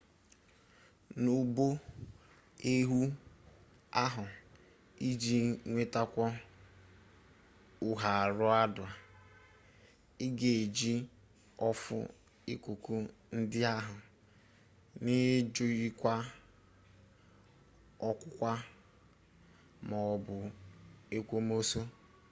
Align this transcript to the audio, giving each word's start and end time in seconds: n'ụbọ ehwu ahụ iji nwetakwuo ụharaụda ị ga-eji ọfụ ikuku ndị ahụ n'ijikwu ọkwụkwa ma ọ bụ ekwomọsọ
n'ụbọ 1.21 1.65
ehwu 2.73 2.99
ahụ 4.03 4.23
iji 5.07 5.37
nwetakwuo 5.69 6.27
ụharaụda 7.89 8.87
ị 10.25 10.27
ga-eji 10.39 10.93
ọfụ 11.67 11.97
ikuku 12.53 12.93
ndị 13.37 13.59
ahụ 13.75 13.95
n'ijikwu 15.03 16.11
ọkwụkwa 18.07 18.51
ma 19.87 19.97
ọ 20.13 20.15
bụ 20.25 20.35
ekwomọsọ 21.17 21.81